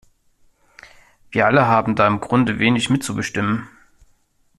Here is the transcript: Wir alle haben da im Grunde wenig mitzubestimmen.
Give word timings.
Wir 1.29 1.45
alle 1.45 1.67
haben 1.67 1.95
da 1.95 2.07
im 2.07 2.19
Grunde 2.21 2.57
wenig 2.57 2.89
mitzubestimmen. 2.89 3.67